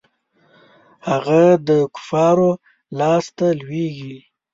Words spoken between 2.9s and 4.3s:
لاسته لویږي.